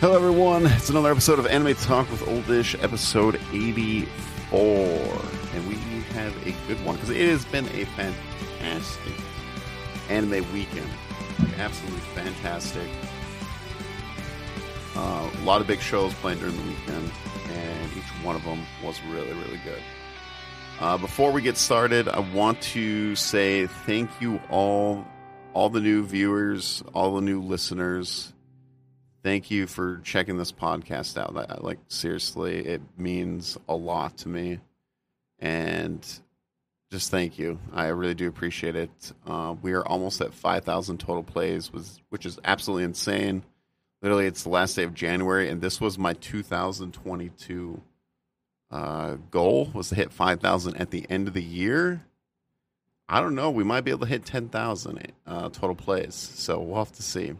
[0.00, 0.64] Hello, everyone.
[0.64, 4.06] It's another episode of Anime Talk with Oldish, episode 84.
[4.62, 5.74] And we
[6.14, 9.12] have a good one because it has been a fantastic
[10.08, 10.88] anime weekend.
[11.40, 12.88] Like, absolutely fantastic.
[14.94, 17.10] Uh, a lot of big shows playing during the weekend,
[17.50, 19.82] and each one of them was really, really good.
[20.78, 25.04] Uh, before we get started, I want to say thank you all,
[25.54, 28.32] all the new viewers, all the new listeners
[29.22, 31.62] thank you for checking this podcast out.
[31.62, 34.60] Like seriously, it means a lot to me,
[35.38, 36.06] and
[36.90, 37.58] just thank you.
[37.72, 39.12] I really do appreciate it.
[39.26, 43.42] Uh, we are almost at five thousand total plays, was which is absolutely insane.
[44.00, 47.82] Literally, it's the last day of January, and this was my 2022
[48.70, 52.04] uh, goal was to hit 5,000 at the end of the year.
[53.08, 53.50] I don't know.
[53.50, 57.34] We might be able to hit 10,000 uh, total plays, so we'll have to see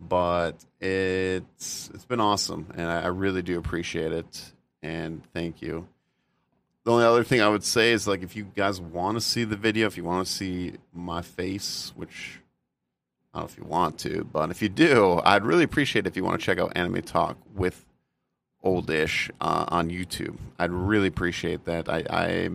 [0.00, 4.52] but it's it's been awesome, and I, really do appreciate it.
[4.82, 5.88] And thank you.
[6.84, 9.44] The only other thing I would say is like if you guys want to see
[9.44, 12.40] the video, if you want to see my face, which
[13.34, 16.08] I don't know if you want to, but if you do, I'd really appreciate it
[16.08, 17.84] if you want to check out Anime Talk with
[18.64, 20.36] Oldish uh, on YouTube.
[20.58, 21.88] I'd really appreciate that.
[21.88, 22.50] I, I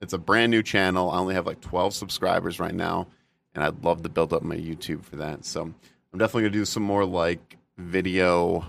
[0.00, 1.10] it's a brand new channel.
[1.10, 3.08] I only have like 12 subscribers right now,
[3.54, 5.44] and I'd love to build up my YouTube for that.
[5.44, 5.74] So
[6.14, 8.64] I'm definitely gonna do some more like video,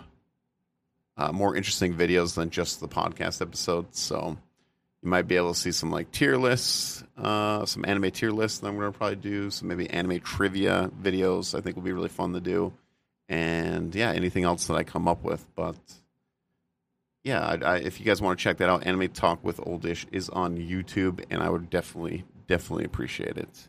[1.16, 4.00] uh, more interesting videos than just the podcast episodes.
[4.00, 4.36] So
[5.04, 8.58] you might be able to see some like tier lists, uh, some anime tier lists
[8.58, 9.52] that I'm gonna probably do.
[9.52, 11.56] Some maybe anime trivia videos.
[11.56, 12.74] I think will be really fun to do.
[13.30, 15.46] And yeah, anything else that I come up with.
[15.54, 15.76] But
[17.24, 20.08] yeah, I, I, if you guys want to check that out, Anime Talk with Oldish
[20.12, 23.68] is on YouTube, and I would definitely, definitely appreciate it.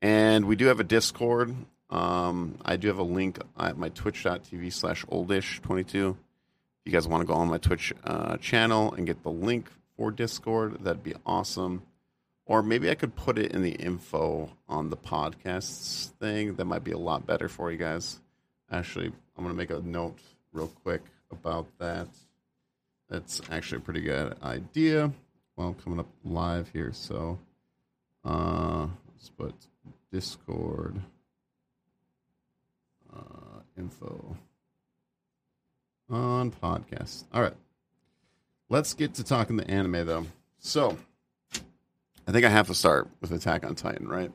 [0.00, 1.54] And we do have a Discord.
[1.92, 6.12] Um, I do have a link at my twitch.tv slash oldish22.
[6.12, 6.16] If
[6.86, 10.10] you guys want to go on my Twitch uh, channel and get the link for
[10.10, 11.82] Discord, that'd be awesome.
[12.46, 16.54] Or maybe I could put it in the info on the podcasts thing.
[16.54, 18.20] That might be a lot better for you guys.
[18.70, 20.18] Actually, I'm going to make a note
[20.52, 22.08] real quick about that.
[23.10, 25.12] That's actually a pretty good idea.
[25.56, 26.92] Well, coming up live here.
[26.94, 27.38] So
[28.24, 29.54] uh, let's put
[30.10, 31.02] Discord
[33.14, 34.36] uh, info
[36.10, 37.24] on podcast.
[37.32, 37.54] All right.
[38.68, 40.26] Let's get to talking the anime though.
[40.58, 40.96] So,
[42.26, 44.30] I think I have to start with Attack on Titan, right?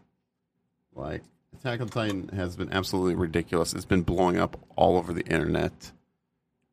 [0.93, 1.23] Like,
[1.55, 3.73] Attack on Titan has been absolutely ridiculous.
[3.73, 5.91] It's been blowing up all over the internet.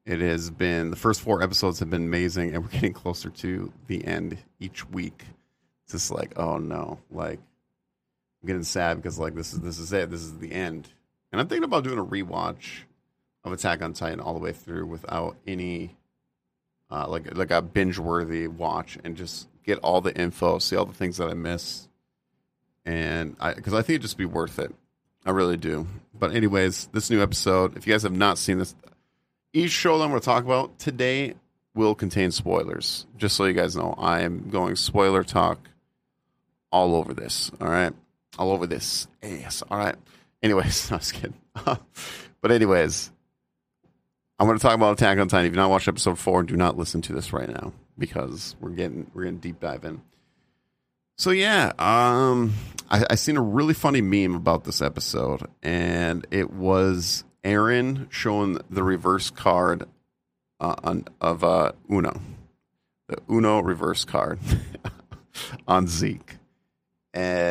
[0.05, 3.73] It has been the first four episodes have been amazing, and we're getting closer to
[3.87, 5.25] the end each week.
[5.85, 7.39] It's just like, oh no, like
[8.43, 10.11] I'm getting sad because like this is this is it.
[10.11, 10.89] This is the end.
[11.35, 12.83] And I'm thinking about doing a rewatch
[13.43, 15.97] of Attack on Titan all the way through without any
[16.93, 20.85] uh, like like a binge worthy watch and just get all the info, see all
[20.85, 21.89] the things that I miss,
[22.85, 24.73] and I because I think it'd just be worth it.
[25.27, 25.89] I really do.
[26.17, 28.77] But anyways, this new episode, if you guys have not seen this,
[29.53, 31.35] each show that I'm going to talk about today
[31.75, 33.07] will contain spoilers.
[33.17, 35.59] Just so you guys know, I am going spoiler talk
[36.71, 37.51] all over this.
[37.61, 37.93] All right,
[38.39, 39.09] all over this.
[39.21, 39.65] Yes.
[39.69, 39.97] All right.
[40.55, 41.35] Anyways, I was kidding.
[41.55, 43.11] but anyways,
[44.39, 45.47] I'm going to talk about Attack on Titan.
[45.47, 48.71] If you've not watched episode four, do not listen to this right now because we're
[48.71, 50.03] getting we're getting deep dive in.
[51.17, 52.53] So yeah, um,
[52.91, 58.59] I, I seen a really funny meme about this episode, and it was Eren showing
[58.69, 59.85] the reverse card
[60.61, 62.21] uh, on, of uh, Uno,
[63.09, 64.41] the Uno reverse card
[65.69, 66.24] on Zeke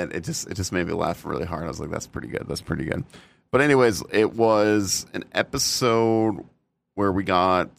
[0.04, 1.64] and it just it just made me laugh really hard.
[1.64, 2.46] I was like, "That's pretty good.
[2.48, 3.04] That's pretty good."
[3.52, 6.44] But anyways, it was an episode
[6.96, 7.70] where we got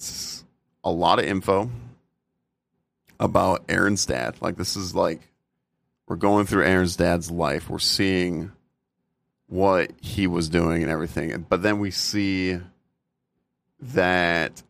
[0.83, 1.71] a lot of info
[3.21, 4.37] about Eren's dad.
[4.41, 5.21] Like this is like
[6.07, 7.69] we're going through Eren's dad's life.
[7.69, 8.53] We're seeing
[9.47, 11.47] what he was doing and everything.
[11.49, 12.59] But then we see
[13.81, 14.63] that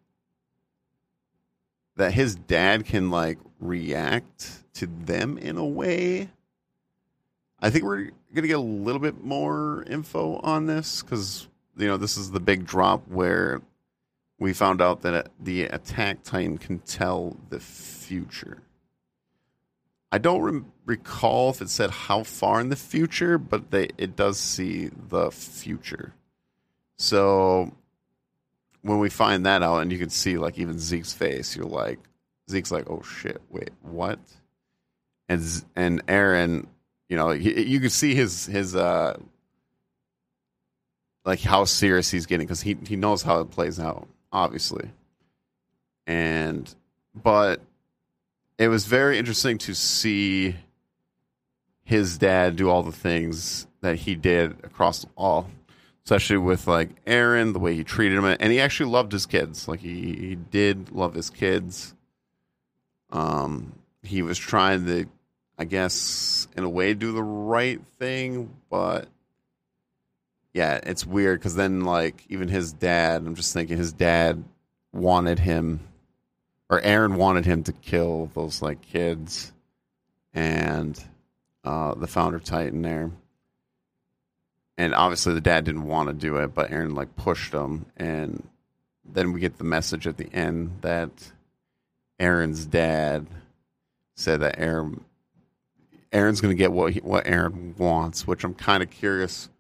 [1.97, 6.29] that his dad can like react to them in a way
[7.61, 11.87] I think we're going to get a little bit more info on this because, you
[11.87, 13.63] know, this is the big drop where
[14.39, 18.63] we found out that uh, the attack titan can tell the future.
[20.13, 24.15] I don't re- recall if it said how far in the future, but they, it
[24.17, 26.13] does see the future.
[26.97, 27.73] So
[28.83, 31.99] when we find that out, and you can see like even Zeke's face, you're like,
[32.51, 34.19] Zeke's like, oh shit, wait, what?
[35.29, 35.43] And
[35.75, 36.67] and Eren
[37.15, 39.17] you know, he, you can see his his uh
[41.25, 44.09] like how serious he's getting because he he knows how it plays out.
[44.33, 44.91] obviously.
[46.09, 46.75] And
[47.15, 47.61] but
[48.59, 50.57] it was very interesting to see
[51.85, 55.49] his dad do all the things that he did across all
[56.05, 59.69] especially with like Eren, the way he treated him, and he actually loved his kids.
[59.69, 61.95] Like he, he did love his kids.
[63.11, 63.73] Um,
[64.03, 65.07] he was trying to,
[65.59, 69.09] I guess, in a way, do the right thing, but
[70.53, 74.43] yeah, it's weird because then like even his dad, I'm just thinking his dad
[74.93, 75.81] wanted him,
[76.71, 79.53] or Eren wanted him to kill those like kids,
[80.33, 81.03] and
[81.65, 83.11] uh, the founder Titan there.
[84.77, 88.43] And obviously the dad didn't want to do it, but Eren, like pushed him, and
[89.05, 91.11] then we get the message at the end that
[92.21, 93.27] Eren's dad
[94.17, 95.01] said that Eren
[96.15, 99.51] Eren's going to get what he, what Eren wants, which I'm kind of curious.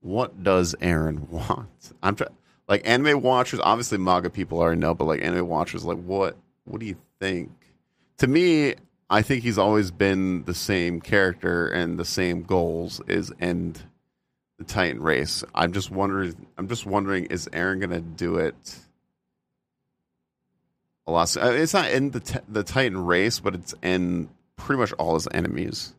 [0.00, 1.92] What does Eren want?
[2.02, 2.26] I'm try-
[2.68, 3.60] like anime watchers.
[3.60, 6.36] Obviously, manga people already know, but like anime watchers, like what?
[6.64, 7.50] What do you think?
[8.18, 8.74] To me,
[9.08, 13.82] I think he's always been the same character and the same goals is end
[14.58, 15.42] the Titan race.
[15.54, 16.46] I'm just wondering.
[16.58, 18.76] I'm just wondering, is Eren gonna do it?
[21.06, 21.34] A lot.
[21.36, 25.94] It's not in the the Titan race, but it's in pretty much all his enemies.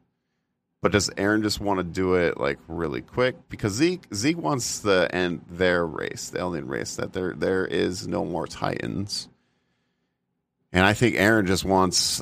[0.82, 3.36] But does Eren just want to do it like really quick?
[3.50, 8.08] Because Zeke Zeke wants the end their race, the alien race, that there there is
[8.08, 9.30] no more Titans.
[10.74, 12.22] And I think Eren just wants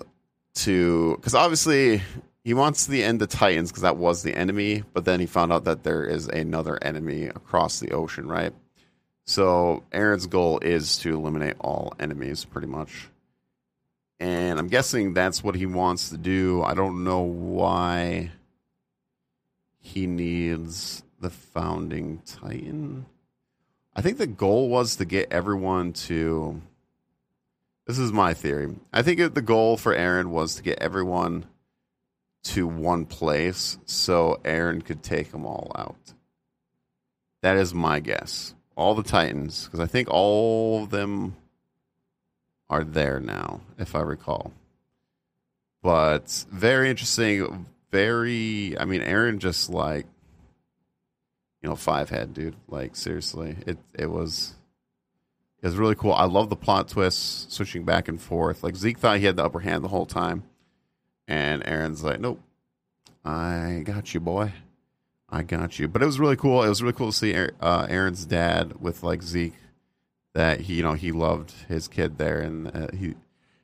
[0.55, 2.01] to because obviously
[2.43, 5.53] he wants the end of Titans because that was the enemy, but then he found
[5.53, 8.53] out that there is another enemy across the ocean, right?
[9.25, 13.07] So Eren's goal is to eliminate all enemies, pretty much.
[14.19, 16.63] And I'm guessing that's what he wants to do.
[16.63, 18.31] I don't know why
[19.79, 23.05] he needs the founding Titan.
[23.95, 26.61] I think the goal was to get everyone to.
[27.87, 28.75] This is my theory.
[28.93, 31.45] I think the goal for Eren was to get everyone
[32.43, 36.13] to one place so Eren could take them all out.
[37.41, 38.53] That is my guess.
[38.75, 41.35] All the Titans, because I think all of them
[42.69, 44.53] are there now, if I recall.
[45.81, 47.65] But very interesting.
[47.91, 50.05] Very, I mean, Eren just like,
[51.61, 52.55] you know, five head, dude.
[52.67, 54.53] Like seriously, it it was
[55.61, 56.13] it was really cool.
[56.13, 58.63] I love the plot twists, switching back and forth.
[58.63, 60.43] Like Zeke thought he had the upper hand the whole time.
[61.27, 62.41] And Eren's like, nope,
[63.23, 64.53] I got you, boy.
[65.29, 65.87] I got you.
[65.87, 66.63] But it was really cool.
[66.63, 69.53] It was really cool to see uh, Eren's dad with like Zeke.
[70.35, 73.15] That he, you know, he loved his kid there, and uh, he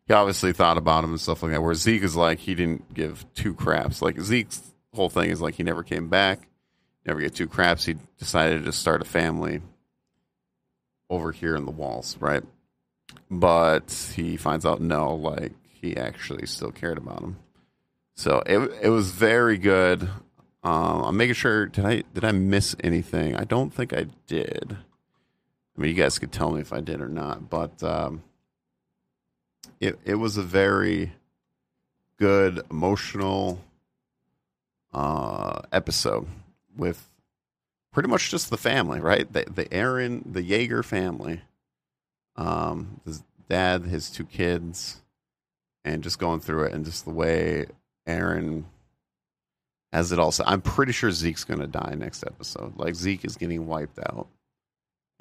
[0.08, 1.62] he obviously thought about him and stuff like that.
[1.62, 4.02] Where Zeke is like he didn't give two craps.
[4.02, 4.62] Like Zeke's
[4.94, 6.48] whole thing is like he never came back,
[7.06, 7.86] never get two craps.
[7.86, 9.62] He decided to start a family
[11.10, 12.44] over here in the walls, right?
[13.30, 17.38] But he finds out no, like he actually still cared about him.
[18.16, 20.04] So it it was very good.
[20.64, 21.66] Um, I'm making sure.
[21.68, 23.36] Did I did I miss anything?
[23.36, 24.78] I don't think I did.
[25.78, 28.24] I mean, you guys could tell me if I did or not, but um,
[29.80, 31.14] it it was a very
[32.18, 33.62] good emotional
[34.94, 36.28] uh, episode
[36.76, 37.10] with
[37.92, 39.32] pretty much just the family, right?
[39.32, 41.42] The the Eren, the Jaeger family,
[42.36, 45.02] um, his dad, his two kids,
[45.84, 47.66] and just going through it, and just the way
[48.08, 48.66] Eren
[49.92, 50.26] as it all.
[50.26, 50.44] also.
[50.46, 52.78] I'm pretty sure Zeke's to die next episode.
[52.78, 54.28] Like Zeke is getting wiped out.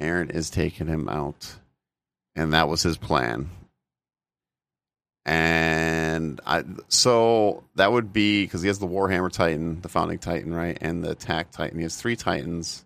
[0.00, 1.54] Eren is taking him out,
[2.34, 3.50] and that was his plan.
[5.26, 10.54] And I so that would be because he has the Warhammer Titan, the founding Titan,
[10.54, 11.78] right, and the attack Titan.
[11.78, 12.84] He has three Titans.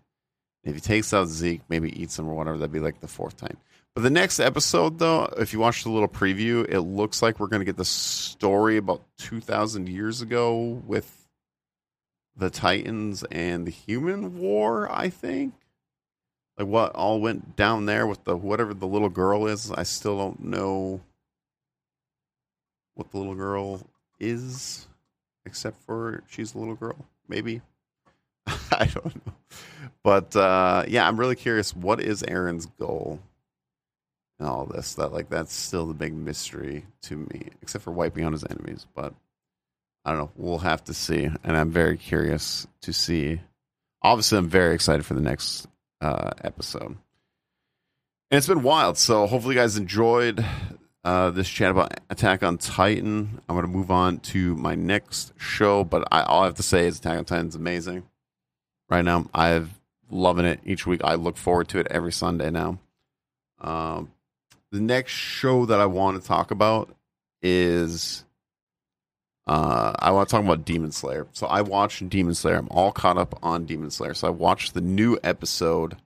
[0.63, 3.37] If he takes out Zeke, maybe eats him or whatever, that'd be like the fourth
[3.37, 3.57] Titan.
[3.95, 7.47] But the next episode, though, if you watch the little preview, it looks like we're
[7.47, 11.27] going to get the story about 2,000 years ago with
[12.35, 15.53] the Titans and the Human War, I think.
[16.57, 19.71] Like what all went down there with the whatever the little girl is.
[19.71, 21.01] I still don't know
[22.99, 23.81] what the little girl
[24.19, 24.87] is,
[25.45, 27.07] except for she's a little girl.
[27.27, 27.61] Maybe.
[28.47, 29.33] I don't know.
[30.03, 31.75] But uh, yeah, I'm really curious.
[31.75, 33.19] What is Eren's goal?
[34.39, 34.95] and all this.
[34.95, 38.87] That like that's still the big mystery to me, except for wiping out his enemies.
[38.95, 39.13] But
[40.05, 40.31] I don't know.
[40.35, 43.41] We'll have to see, and I'm very curious to see.
[44.01, 45.67] Obviously, I'm very excited for the next
[46.01, 46.97] uh, episode.
[48.31, 48.97] And it's been wild.
[48.97, 50.43] So hopefully, you guys enjoyed
[51.03, 53.41] uh, this chat about Attack on Titan.
[53.47, 56.63] I'm going to move on to my next show, but I, all I have to
[56.63, 58.03] say is Attack on Titan is amazing.
[58.89, 59.69] Right now, I'm
[60.09, 61.01] loving it each week.
[61.03, 62.79] I look forward to it every Sunday now.
[63.61, 64.11] Um,
[64.71, 66.89] the next show that I want to talk about
[67.41, 68.25] is
[69.47, 71.27] uh, I want to talk about Demon Slayer.
[71.33, 72.55] So I watched Demon Slayer.
[72.55, 74.13] I'm all caught up on Demon Slayer.
[74.13, 75.97] So I watched the new episode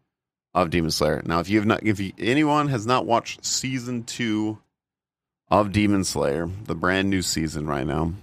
[0.53, 1.21] of Demon Slayer.
[1.25, 4.59] Now, if you have not, if you, anyone has not watched season two
[5.53, 8.13] of Demon Slayer, the brand new season right now,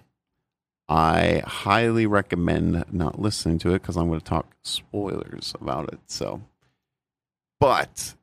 [0.89, 6.01] I highly recommend not listening to it because I'm going to talk spoilers about it.
[6.09, 6.41] So,
[7.61, 8.15] but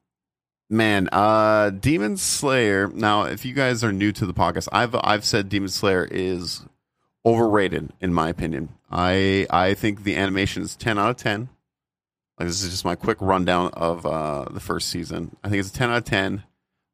[0.69, 2.89] man, uh, Demon Slayer.
[2.89, 6.65] Now, if you guys are new to the podcast, I've I've said Demon Slayer is
[7.25, 8.67] overrated in my opinion.
[8.91, 11.47] I I think the animation is ten out of ten.
[12.37, 15.37] Like this is just my quick rundown of uh, the first season.
[15.45, 16.43] I think it's a ten out of ten.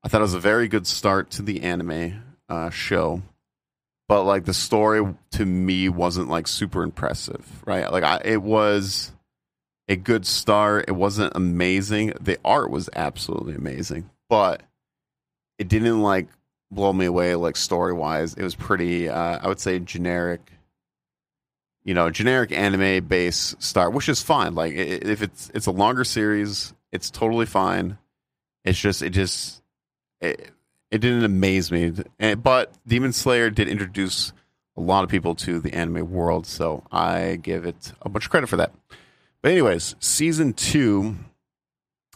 [0.03, 3.22] I thought it was a very good start to the anime uh, show,
[4.10, 7.89] but like the story to me wasn't like super impressive, right?
[7.89, 9.13] Like I, it was
[9.88, 10.86] a good start.
[10.89, 12.13] It wasn't amazing.
[12.19, 14.62] The art was absolutely amazing, but
[15.57, 16.27] it didn't like
[16.69, 18.33] blow me away like story wise.
[18.33, 20.41] It was pretty uh, I would say generic.
[21.86, 24.55] You know, generic anime base start, which is fine.
[24.55, 27.98] Like if it's it's a longer series, it's totally fine.
[28.63, 29.62] It's just it just
[30.24, 30.51] it,
[30.92, 31.92] it didn't amaze me.
[32.36, 34.34] But Demon Slayer did introduce
[34.75, 38.32] a lot of people to the anime world, so I give it a bunch of
[38.32, 38.72] credit for that.
[39.42, 41.15] But anyways, season two,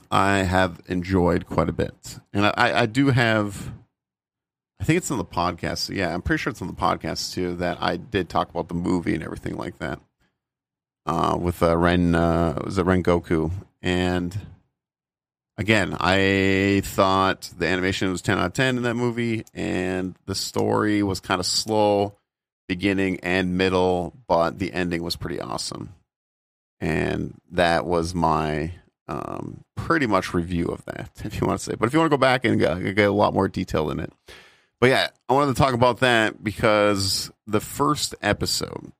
[0.09, 3.71] I have enjoyed quite a bit, and I, I do have
[4.79, 5.93] I think it's on the podcast.
[5.93, 7.55] Yeah, I'm pretty sure it's on the podcast too.
[7.55, 9.99] That I did talk about the movie and everything like that.
[11.05, 13.51] Uh, with uh, Ren, uh, was it Rengoku?
[13.81, 14.37] And
[15.57, 20.35] again, I thought the animation was 10 out of 10 in that movie, and the
[20.35, 22.15] story was kind of slow,
[22.67, 25.93] beginning and middle, but the ending was pretty awesome.
[26.79, 28.73] And that was my
[29.07, 31.75] um, pretty much review of that, if you want to say.
[31.75, 33.99] But if you want to go back and get, get a lot more detail in
[33.99, 34.11] it,
[34.79, 38.91] but yeah, I wanted to talk about that because the first episode,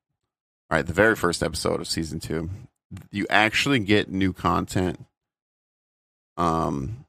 [0.71, 2.49] right, the very first episode of season two,
[3.11, 5.05] you actually get new content
[6.37, 7.05] um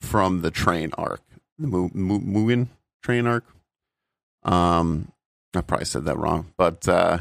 [0.00, 1.22] from the train arc,
[1.58, 2.68] the Mugen
[3.02, 3.44] train arc.
[4.42, 5.10] Um,
[5.54, 7.18] I probably said that wrong, but uh,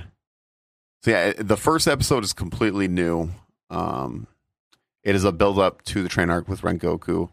[1.03, 3.29] so yeah, the first episode is completely new.
[3.69, 4.27] Um,
[5.03, 7.29] it is a build up to the train arc with Rengoku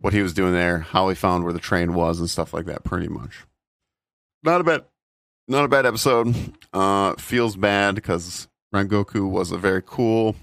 [0.00, 2.66] what he was doing there, how he found where the train was, and stuff like
[2.66, 2.84] that.
[2.84, 3.44] Pretty much.
[4.42, 4.84] Not a bad,
[5.46, 6.34] not a bad episode.
[6.72, 10.34] Uh, feels bad because Rengoku was a very cool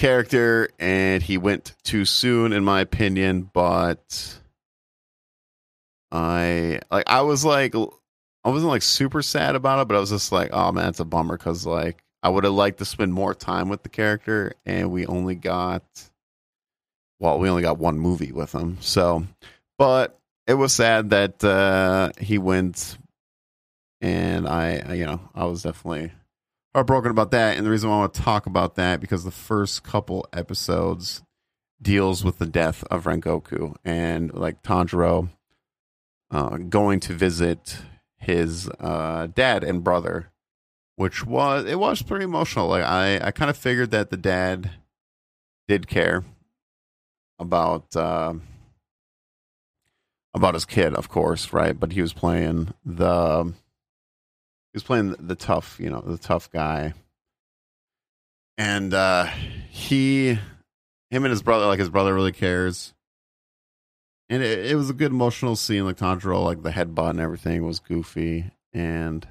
[0.00, 3.50] character, and he went too soon, in my opinion.
[3.52, 4.38] But
[6.10, 10.10] I like, I was like, I wasn't like super sad about it, but I was
[10.10, 13.12] just like, oh man, it's a bummer because like I would have liked to spend
[13.12, 15.84] more time with the character, and we only got
[17.20, 18.78] well, we only got one movie with him.
[18.80, 19.26] So,
[19.78, 22.96] but it was sad that uh, he went,
[24.00, 26.12] and I, you know, I was definitely
[26.74, 27.56] heartbroken about that.
[27.56, 31.22] And the reason why I want to talk about that because the first couple episodes
[31.82, 35.30] deals with the death of Rengoku and like Tanjiro
[36.30, 37.78] uh, going to visit
[38.18, 40.30] his uh, dad and brother,
[40.96, 42.68] which was it was pretty emotional.
[42.68, 44.70] Like I, I kind of figured that the dad
[45.66, 46.24] did care
[47.38, 48.34] about uh,
[50.34, 51.78] about his kid, of course, right?
[51.78, 53.54] But he was playing the
[54.72, 56.94] he was playing the tough, you know, the tough guy,
[58.56, 59.24] and uh,
[59.70, 60.28] he,
[61.10, 62.94] him and his brother, like his brother, really cares.
[64.28, 67.64] And it, it was a good emotional scene, like Tanjiro, like the headbutt and everything
[67.66, 69.26] was goofy, and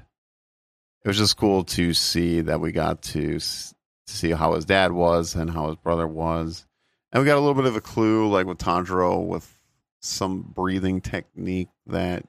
[1.03, 3.73] it was just cool to see that we got to, to
[4.07, 6.65] see how his dad was and how his brother was.
[7.11, 9.57] And we got a little bit of a clue, like with Tanjiro, with
[10.01, 12.25] some breathing technique that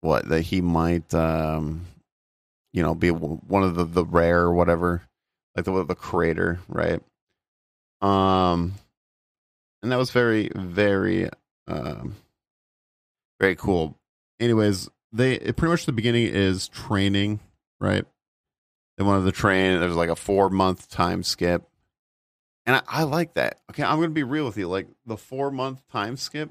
[0.00, 1.86] what that he might, um,
[2.72, 5.02] you know, be one of the the rare or whatever,
[5.56, 7.00] like the the creator, right?
[8.00, 8.74] Um,
[9.82, 11.28] and that was very very
[11.68, 12.16] um
[13.38, 13.98] very cool.
[14.38, 17.40] Anyways, they pretty much the beginning is training,
[17.80, 18.04] right?
[18.96, 19.80] They wanted to train.
[19.80, 21.70] There's like a four month time skip
[22.66, 23.58] and I, I like that.
[23.70, 24.68] Okay, I'm gonna be real with you.
[24.68, 26.50] Like the four month time skip.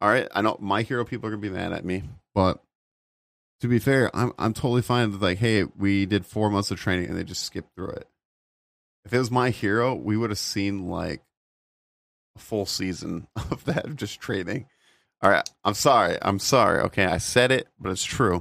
[0.00, 2.62] All right, I know my hero people are gonna be mad at me, but
[3.60, 6.78] to be fair, I'm I'm totally fine with like, hey, we did four months of
[6.78, 8.08] training and they just skipped through it.
[9.04, 11.22] If it was my hero, we would have seen like
[12.36, 14.66] a full season of that of just training.
[15.20, 16.16] All right, I'm sorry.
[16.22, 16.80] I'm sorry.
[16.82, 18.34] Okay, I said it, but it's true.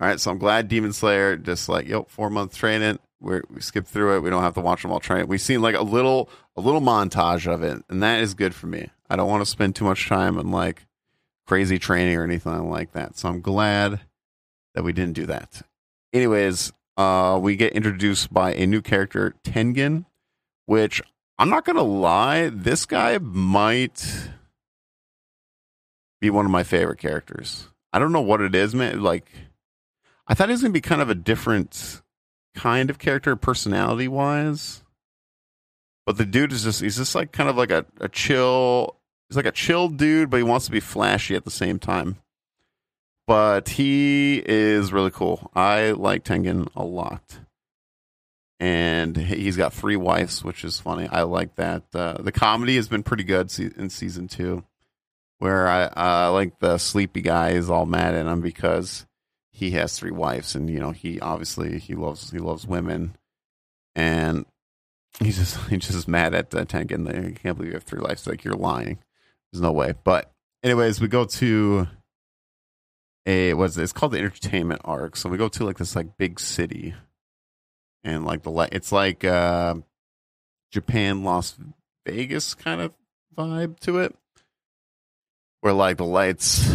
[0.00, 3.60] All right, so I'm glad Demon Slayer just like, yo, four month training We're, we
[3.60, 4.20] skip through it.
[4.20, 5.28] We don't have to watch them all train.
[5.28, 8.66] We've seen like a little a little montage of it, and that is good for
[8.66, 8.90] me.
[9.08, 10.86] I don't want to spend too much time on like
[11.46, 13.16] crazy training or anything like that.
[13.16, 14.00] So I'm glad
[14.74, 15.62] that we didn't do that.
[16.12, 20.04] Anyways, uh, we get introduced by a new character, Tengen,
[20.66, 21.00] which
[21.38, 24.30] I'm not gonna lie, this guy might
[26.20, 27.68] be one of my favorite characters.
[27.92, 29.02] I don't know what it is, man.
[29.02, 29.30] Like,
[30.26, 32.02] I thought he was gonna be kind of a different
[32.54, 34.82] kind of character, personality wise.
[36.06, 38.96] But the dude is just—he's just like kind of like a, a chill.
[39.28, 42.16] He's like a chill dude, but he wants to be flashy at the same time.
[43.26, 45.50] But he is really cool.
[45.54, 47.38] I like Tengen a lot
[48.62, 51.08] and he's got three wives, which is funny.
[51.08, 51.82] I like that.
[51.92, 54.62] Uh, the comedy has been pretty good in season two,
[55.40, 59.04] where I uh, like the sleepy guy is all mad at him because
[59.52, 63.16] he has three wives, and you know he obviously he loves he loves women,
[63.94, 64.46] and
[65.20, 67.06] he's just he's just mad at the uh, Tengen.
[67.06, 68.26] They can't believe you have three wives.
[68.26, 68.98] Like you're lying.
[69.52, 69.94] There's no way.
[70.04, 70.32] But
[70.62, 71.86] anyways, we go to
[73.26, 73.82] a what's it?
[73.82, 75.16] It's called the entertainment arc.
[75.16, 76.94] So we go to like this like big city
[78.02, 78.70] and like the light.
[78.72, 79.74] It's like uh,
[80.70, 81.56] Japan, Las
[82.06, 82.92] Vegas kind of
[83.36, 84.16] vibe to it,
[85.60, 86.68] where like the lights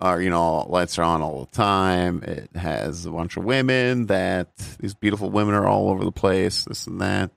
[0.00, 2.22] are, you know, lights are on all the time.
[2.22, 6.64] It has a bunch of women that these beautiful women are all over the place,
[6.64, 7.30] this and that.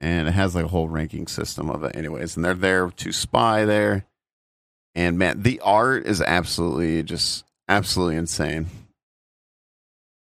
[0.00, 2.36] And it has like a whole ranking system of it, anyways.
[2.36, 4.06] And they're there to spy there.
[4.94, 8.66] And man, the art is absolutely just absolutely insane.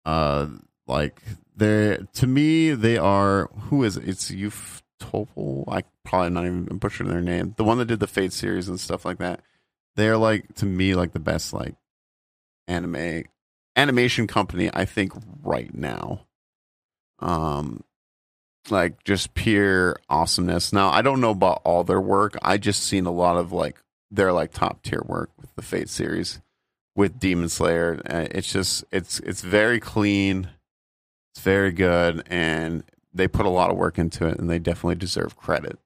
[0.04, 0.48] Uh,
[0.86, 1.22] like
[1.56, 4.08] they to me they are who is it?
[4.08, 5.64] it's Youth Topol.
[5.68, 7.54] I probably not even butchering their name.
[7.56, 9.40] The one that did the Fate series and stuff like that.
[9.96, 11.74] They're like to me like the best like
[12.68, 13.24] anime
[13.76, 16.26] animation company I think right now.
[17.18, 17.82] Um
[18.70, 20.72] like just pure awesomeness.
[20.72, 22.36] Now I don't know about all their work.
[22.42, 25.88] I just seen a lot of like their like top tier work with the Fate
[25.88, 26.40] series
[26.96, 28.00] with Demon Slayer.
[28.08, 30.48] Uh, it's just it's it's very clean
[31.32, 32.82] it's very good, and
[33.14, 35.78] they put a lot of work into it, and they definitely deserve credit,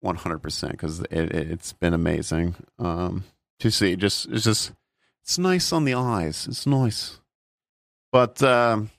[0.00, 3.24] one hundred percent, because it, it, has been amazing um,
[3.60, 3.96] to see.
[3.96, 4.72] Just it's just
[5.22, 6.46] it's nice on the eyes.
[6.48, 7.20] It's nice,
[8.12, 8.90] but um,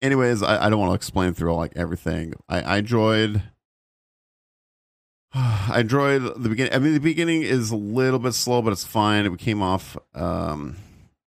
[0.00, 2.34] anyways, I, I don't want to explain through like everything.
[2.48, 3.42] I, I enjoyed.
[5.34, 6.74] I enjoyed the beginning.
[6.74, 9.30] I mean, the beginning is a little bit slow, but it's fine.
[9.30, 10.76] We came off um,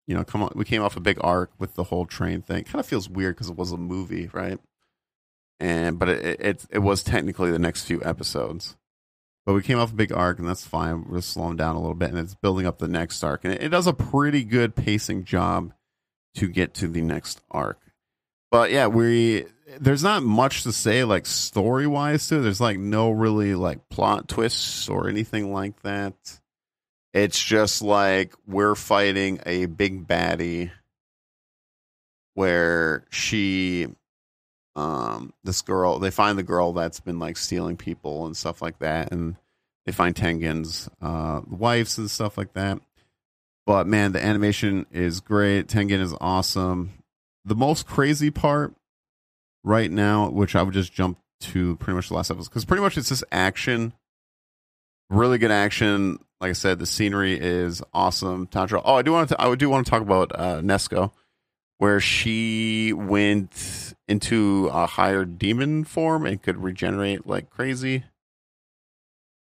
[0.08, 2.64] you know, come on, we came off a big arc with the whole train thing.
[2.64, 4.60] Kind of feels weird because it was a movie, right?
[5.60, 8.76] And but it, it it was technically the next few episodes.
[9.46, 11.06] But we came off a big arc, and that's fine.
[11.08, 13.64] We're slowing down a little bit, and it's building up the next arc, and it,
[13.64, 15.72] it does a pretty good pacing job
[16.36, 17.80] to get to the next arc.
[18.52, 19.46] But yeah, we
[19.80, 22.42] there's not much to say like story wise to it.
[22.42, 26.14] There's like no really like plot twists or anything like that.
[27.14, 30.72] It's just like we're fighting a big baddie
[32.34, 33.88] where she
[34.76, 38.80] um this girl they find the girl that's been like stealing people and stuff like
[38.80, 39.36] that and
[39.86, 42.80] they find Tengen's uh wives and stuff like that.
[43.66, 45.68] But man, the animation is great.
[45.68, 46.92] Tengen is awesome.
[47.46, 48.76] The most crazy part
[49.64, 52.82] right now, which I would just jump to pretty much the last episode, because pretty
[52.82, 53.94] much it's just action,
[55.10, 58.48] really good action like I said, the scenery is awesome.
[58.48, 58.82] Tantra.
[58.84, 59.42] Oh, I do want to.
[59.42, 61.12] I do want to talk about uh, Nezuko,
[61.78, 68.04] where she went into a higher demon form and could regenerate like crazy.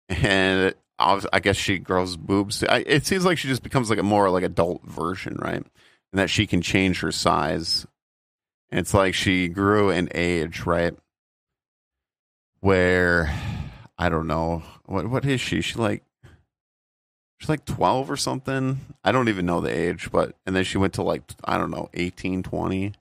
[0.09, 2.63] And I guess she grows boobs.
[2.63, 5.55] It seems like she just becomes like a more like adult version, right?
[5.55, 7.87] And that she can change her size.
[8.71, 10.95] And it's like she grew in age, right?
[12.61, 13.35] Where
[13.97, 15.61] I don't know what what is she?
[15.61, 16.05] She like
[17.41, 18.81] she's like 12 or something.
[19.03, 21.71] I don't even know the age, but and then she went to like I don't
[21.71, 22.93] know, 18, 20,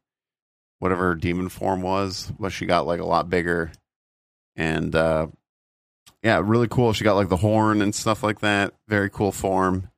[0.80, 3.72] whatever her demon form was, but she got like a lot bigger
[4.56, 5.28] and uh
[6.24, 6.92] yeah, really cool.
[6.94, 8.74] She got like the horn and stuff like that.
[8.88, 9.90] Very cool form.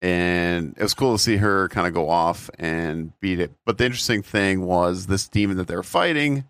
[0.00, 3.52] And it was cool to see her kind of go off and beat it.
[3.66, 6.44] But the interesting thing was this demon that they were fighting,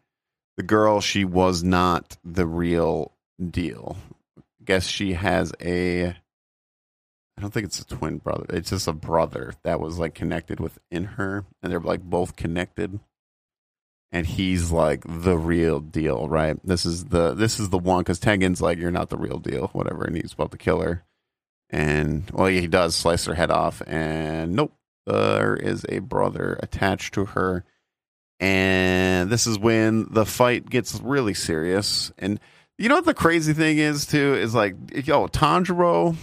[0.56, 3.12] the girl, she was not the real
[3.50, 3.96] deal.
[4.64, 6.16] Guess she has a
[7.38, 8.46] I don't think it's a twin brother.
[8.48, 12.98] It's just a brother that was like connected within her, and they're like both connected.
[14.10, 16.56] And he's like the real deal, right?
[16.64, 19.68] This is the this is the one because Tengen's like you're not the real deal,
[19.68, 21.04] whatever, and he's about to kill her.
[21.70, 24.74] And well, he does slice her head off, and nope,
[25.06, 27.64] there is a brother attached to her,
[28.40, 32.10] And this is when the fight gets really serious.
[32.18, 32.40] And
[32.78, 34.74] you know what the crazy thing is too is like
[35.06, 36.16] yo Tanjiro,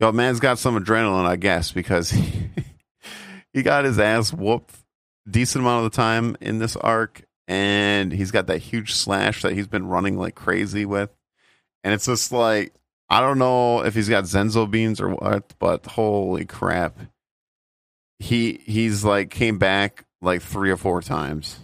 [0.00, 2.50] yo man's got some adrenaline, I guess, because he,
[3.52, 4.74] he got his ass whooped
[5.28, 9.52] decent amount of the time in this arc, and he's got that huge slash that
[9.52, 11.10] he's been running like crazy with,
[11.82, 12.72] and it's just like
[13.08, 16.98] I don't know if he's got Senzu beans or what, but holy crap,
[18.18, 21.58] he he's like came back like three or four times.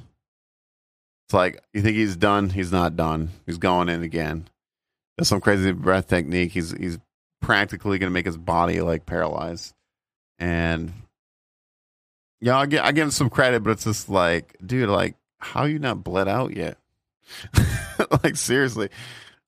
[1.27, 3.31] It's like you think he's done, he's not done.
[3.47, 4.49] He's going in again.
[5.17, 6.53] There's some crazy breath technique.
[6.53, 6.99] He's he's
[7.41, 9.75] practically going to make his body like paralyzed.
[10.39, 10.93] And
[12.41, 15.65] yeah, I get I give him some credit, but it's just like, dude, like how
[15.65, 16.79] you not bled out yet?
[18.23, 18.89] like seriously.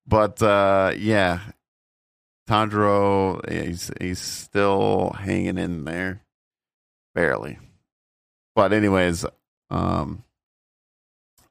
[0.07, 1.41] But uh yeah,
[2.49, 6.23] Tanjiro, he's he's still hanging in there,
[7.15, 7.59] barely.
[8.55, 9.25] But anyways,
[9.71, 10.25] um,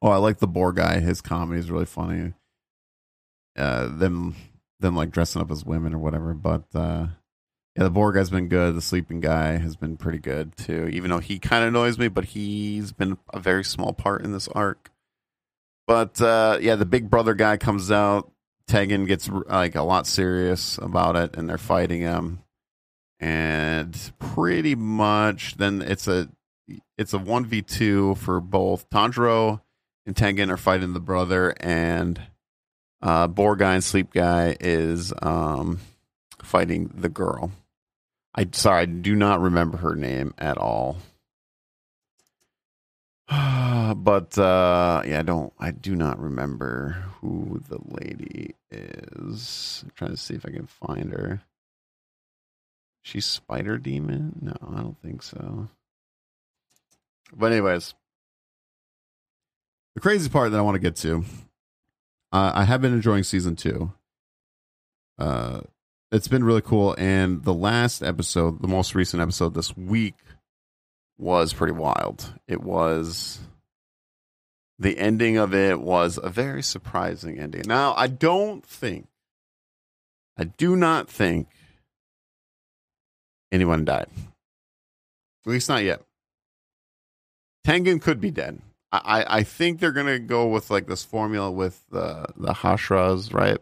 [0.01, 0.99] oh, I like the boar guy.
[0.99, 2.34] His comedy is really funny.
[3.58, 4.36] Uh, them
[4.82, 6.34] them like dressing up as women or whatever.
[6.34, 7.08] But uh,
[7.76, 8.76] yeah, the boar guy's been good.
[8.76, 10.89] The sleeping guy has been pretty good too.
[10.91, 14.34] Even though he kind of annoys me, but he's been a very small part in
[14.34, 14.91] this arc.
[15.88, 18.32] But uh, yeah, the big brother guy comes out.
[18.67, 22.44] Tengen gets like a lot serious about it, and they're fighting him.
[23.20, 26.30] And pretty much, then it's a
[26.98, 29.62] it's a one v two for both Tanjiro
[30.06, 32.20] and Tengen are fighting the brother, and
[33.01, 35.79] uh, Boar guy and Sleep guy is um,
[36.41, 37.51] fighting the girl.
[38.33, 40.97] I sorry, I do not remember her name at all.
[43.27, 45.53] but uh, yeah, I don't.
[45.59, 49.81] I do not remember who the lady is.
[49.83, 51.41] I'm trying to see if I can find her.
[53.01, 54.37] She's Spider Demon?
[54.41, 55.69] No, I don't think so.
[57.33, 57.93] But anyways,
[59.95, 61.23] the crazy part that I want to get to,
[62.32, 63.91] uh, I have been enjoying season two.
[65.17, 65.62] Uh,
[66.12, 70.15] it's been really cool, and the last episode, the most recent episode this week,
[71.17, 72.34] was pretty wild.
[72.48, 73.39] It was
[74.80, 77.63] the ending of it was a very surprising ending.
[77.67, 79.08] Now, I don't think,
[80.38, 81.48] I do not think
[83.52, 84.08] anyone died.
[85.46, 86.02] At least not yet.
[87.65, 88.60] Tengen could be dead.
[88.91, 93.58] I, I think they're gonna go with like this formula with the the Hashiras, right?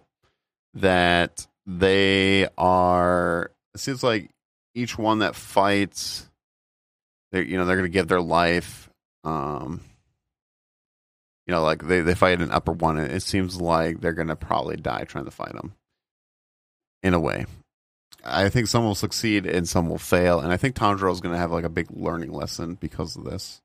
[0.74, 3.52] That they are.
[3.76, 4.32] It seems like
[4.74, 6.28] each one that fights,
[7.32, 8.90] they're you know they're gonna give their life.
[9.24, 9.82] Um,
[11.46, 14.36] you know, like they they fight an upper one, and it seems like they're gonna
[14.36, 15.74] probably die trying to fight them.
[17.04, 17.46] In a way,
[18.26, 21.38] I think some will succeed and some will fail, and I think Tanjiro is gonna
[21.38, 23.62] have like a big learning lesson because of this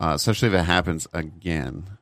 [0.00, 1.98] uh, especially if it happens again.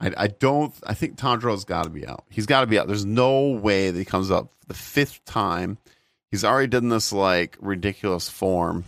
[0.00, 0.74] I, I don't.
[0.84, 2.24] I think Tanjiro's got to be out.
[2.28, 2.88] He's got to be out.
[2.88, 5.78] There's no way that he comes up the fifth time.
[6.30, 8.84] He's already done this like ridiculous form,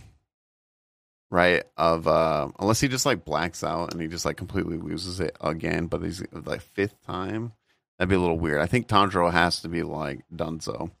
[1.31, 1.63] right?
[1.77, 5.37] Of uh unless he just like blacks out and he just like completely loses it
[5.39, 5.87] again.
[5.87, 7.53] But he's like fifth time.
[7.97, 8.61] That'd be a little weird.
[8.61, 10.91] I think Tanjiro has to be like done so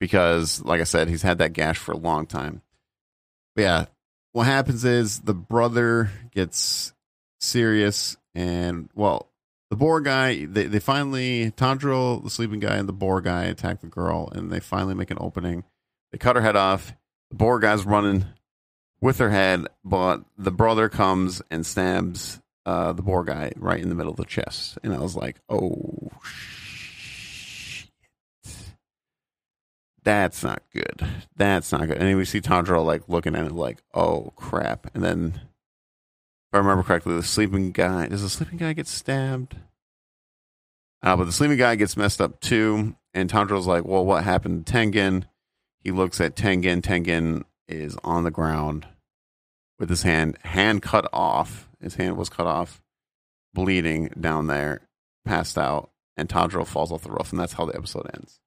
[0.00, 2.62] because, like I said, he's had that gash for a long time.
[3.54, 3.84] But yeah,
[4.32, 6.92] what happens is the brother gets
[7.40, 9.28] serious and well
[9.70, 13.80] the boar guy they, they finally Tanjiro, the sleeping guy and the boar guy attack
[13.80, 15.64] the girl and they finally make an opening.
[16.10, 16.92] They cut her head off.
[17.30, 18.26] The boar guy's running
[19.00, 23.88] with her head but the brother comes and stabs uh, the boar guy right in
[23.88, 24.78] the middle of the chest.
[24.82, 26.10] And i was like oh
[30.04, 31.06] that's not good.
[31.36, 31.98] That's not good.
[31.98, 34.90] And then we see Tanjiro like looking at it like, oh crap.
[34.94, 39.56] And then, if I remember correctly, the sleeping guy does the sleeping guy get stabbed?
[41.02, 42.96] Uh, but the sleeping guy gets messed up too.
[43.14, 45.24] And Tanjiro's like, well, what happened to Tengen?
[45.80, 46.80] He looks at Tengen.
[46.80, 48.86] Tengen is on the ground
[49.78, 51.68] with his hand hand cut off.
[51.80, 52.80] His hand was cut off,
[53.52, 54.82] bleeding down there,
[55.24, 58.38] passed out, and Tanjiro falls off the roof, and that's how the episode ends.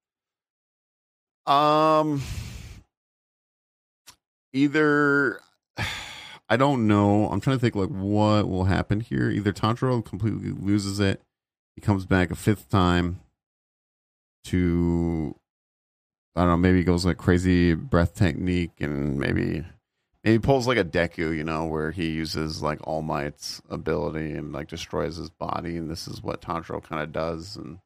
[1.48, 2.22] Um,
[4.54, 5.40] either
[6.50, 7.28] I don't know.
[7.30, 9.30] I'm trying to think like what will happen here.
[9.30, 11.22] Either Tanjiro completely loses it,
[11.76, 13.20] he comes back a fifth time
[14.46, 15.36] to
[16.36, 19.64] I don't know, maybe he goes like crazy breath technique and maybe
[20.24, 24.52] maybe pulls like a Deku, you know, where he uses like All Might's ability and
[24.52, 27.80] like destroys his body, and this is what Tanjiro kind of does, and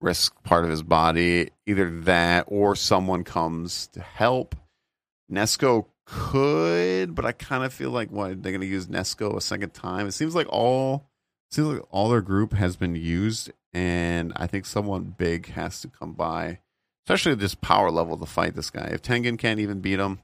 [0.00, 1.50] risk part of his body.
[1.66, 4.54] Either that or someone comes to help.
[5.30, 9.40] Nezuko could, but I kind of feel like what they're going to use Nezuko a
[9.40, 10.06] second time.
[10.06, 11.08] It seems like all
[11.50, 15.88] seems like all their group has been used, and I think someone big has to
[15.88, 16.58] come by,
[17.06, 18.90] especially this power level to fight this guy.
[18.92, 20.18] If Tengen can't even beat him,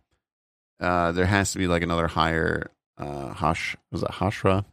[0.81, 4.65] uh, there has to be like another higher uh, Hash was it Hashira?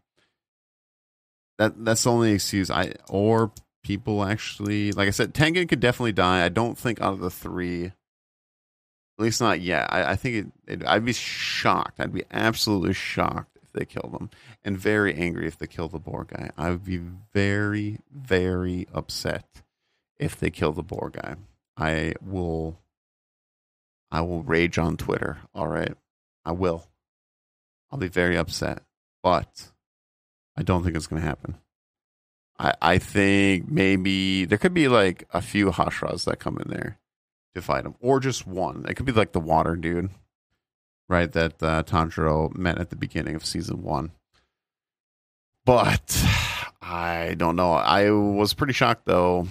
[1.57, 3.51] That that's the only excuse I or
[3.83, 6.43] people actually like I said, Tengen could definitely die.
[6.43, 7.93] I don't think out of the three, at
[9.17, 9.87] least not yet.
[9.91, 10.35] I, I think
[10.67, 11.99] it, it, I'd be shocked.
[11.99, 14.29] I'd be absolutely shocked if they killed him,
[14.63, 16.51] and very angry if they kill the boar guy.
[16.57, 17.01] I would be
[17.33, 19.63] very, very upset
[20.19, 21.35] if they kill the boar guy.
[21.75, 22.79] I will.
[24.09, 25.39] I will rage on Twitter.
[25.53, 25.93] All right,
[26.45, 26.87] I will.
[27.91, 28.83] I'll be very upset,
[29.23, 29.71] but
[30.55, 31.57] I don't think it's going to happen.
[32.59, 36.97] I, I think maybe there could be like a few Hashiras that come in there
[37.55, 38.85] to fight him, or just one.
[38.87, 40.09] It could be like the water dude,
[41.07, 41.31] right?
[41.31, 44.11] That uh, Tanjiro met at the beginning of season one.
[45.65, 46.23] But
[46.81, 47.73] I don't know.
[47.73, 49.47] I was pretty shocked though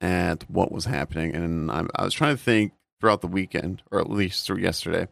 [0.00, 4.00] at what was happening, and I, I was trying to think throughout the weekend, or
[4.00, 5.08] at least through yesterday,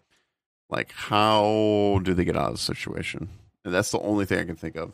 [0.70, 3.28] like how do they get out of the situation?
[3.64, 4.92] And that's the only thing I can think of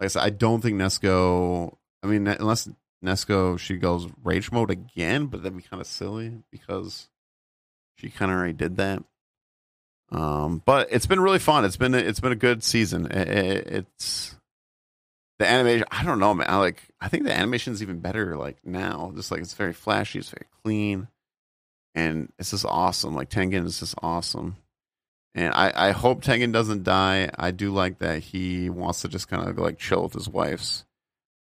[0.00, 1.76] like I said, I don't think Nezuko.
[2.02, 2.68] I mean, unless
[3.04, 7.08] Nezuko she goes rage mode again, but that'd be kind of silly because
[7.96, 9.02] she kind of already did that.
[10.10, 11.64] Um, but it's been really fun.
[11.64, 13.06] It's been it's been a good season.
[13.06, 14.36] It, it, it's
[15.38, 15.86] the animation.
[15.90, 16.48] I don't know, man.
[16.48, 16.82] I like.
[17.00, 18.36] I think the animation is even better.
[18.36, 20.18] Like now, just like it's very flashy.
[20.18, 21.08] It's very clean,
[21.94, 23.14] and it's just awesome.
[23.14, 24.56] Like Tengen is just awesome.
[25.34, 27.30] And I, I hope Tengen doesn't die.
[27.38, 30.84] I do like that he wants to just kind of like chill with his wives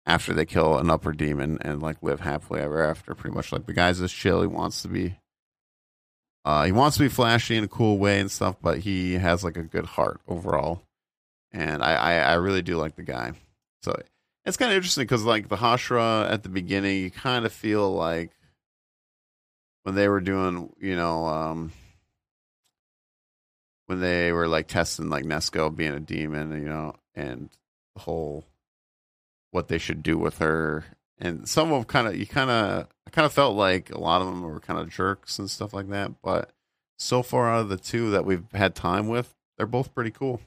[0.06, 3.14] after they kill an upper demon and like live happily ever after.
[3.14, 4.40] Pretty much like the guy's just chill.
[4.40, 5.16] He wants to be,
[6.44, 9.44] uh, he wants to be flashy in a cool way and stuff, but he has
[9.44, 10.82] like a good heart overall.
[11.52, 13.32] And I, I, I really do like the guy.
[13.82, 13.94] So
[14.44, 17.92] it's kind of interesting because like the Hashira at the beginning, you kind of feel
[17.94, 18.30] like
[19.84, 21.72] when they were doing, you know, um,
[23.86, 27.50] when they were like testing like Nezuko being a demon, you know, and
[27.94, 28.44] the whole
[29.50, 30.84] what they should do with her.
[31.18, 34.00] And some of them kind of, you kind of, I kind of felt like a
[34.00, 36.20] lot of them were kind of jerks and stuff like that.
[36.22, 36.50] But
[36.98, 40.40] so far out of the two that we've had time with, they're both pretty cool.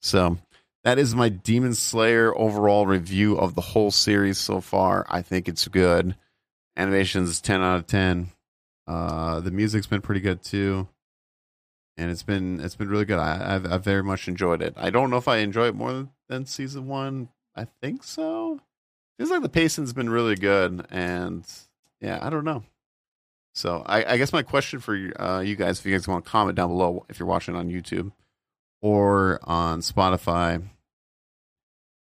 [0.00, 0.38] So
[0.84, 5.06] that is my Demon Slayer overall review of the whole series so far.
[5.08, 6.16] I think it's good.
[6.76, 8.28] Animations 10 out of 10.
[8.86, 10.88] Uh, the music's been pretty good too
[11.98, 13.18] and it's been it's been really good.
[13.18, 14.74] I, have I've very much enjoyed it.
[14.76, 17.28] I don't know if I enjoy it more than, season one.
[17.56, 18.60] I think so.
[19.18, 21.44] Feels like the pacing's been really good, and
[22.00, 22.62] yeah, I don't know.
[23.54, 26.30] So I, I guess my question for uh, you guys, if you guys want to
[26.30, 28.12] comment down below, if you're watching on YouTube
[28.80, 30.62] or on Spotify,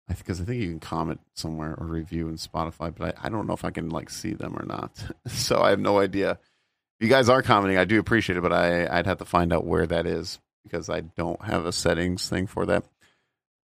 [0.09, 3.29] I because I think you can comment somewhere or review in Spotify, but I, I
[3.31, 5.03] don't know if I can like see them or not.
[5.27, 6.39] so I have no idea
[7.01, 9.67] you guys are commenting, I do appreciate it, but I I'd have to find out
[9.67, 12.85] where that is because I don't have a settings thing for that.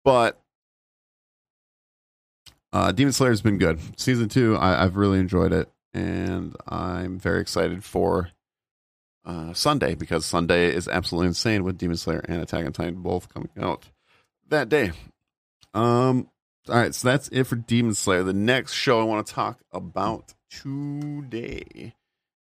[0.03, 0.39] But
[2.71, 3.79] uh, Demon Slayer has been good.
[3.99, 8.29] Season two, I, have really enjoyed it, and I'm very excited for
[9.25, 13.33] uh, Sunday because Sunday is absolutely insane with Demon Slayer and Attack on Titan both
[13.33, 13.89] coming out
[14.47, 14.91] that day.
[15.73, 16.29] Um,
[16.67, 18.23] all right, so that's it for Demon Slayer.
[18.23, 21.93] The next show I want to talk about today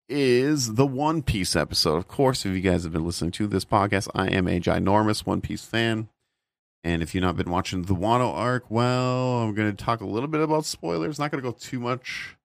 [0.08, 1.96] is the One Piece episode.
[1.96, 5.26] Of course, if you guys have been listening to this podcast, I am a ginormous
[5.26, 6.08] One Piece fan.
[6.82, 10.06] And if you've not been watching the Wano arc, well, I'm going to talk a
[10.06, 11.18] little bit about spoilers.
[11.18, 12.36] Not going to go too much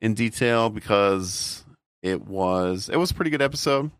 [0.00, 1.64] in detail because
[2.02, 3.90] it was it was a pretty good episode.